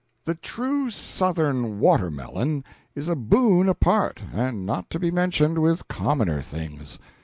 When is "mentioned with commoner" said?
5.11-6.41